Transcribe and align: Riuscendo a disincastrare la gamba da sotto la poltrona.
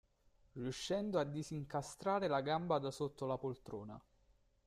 Riuscendo 0.53 1.19
a 1.19 1.23
disincastrare 1.23 2.25
la 2.27 2.41
gamba 2.41 2.79
da 2.79 2.89
sotto 2.89 3.27
la 3.27 3.37
poltrona. 3.37 4.03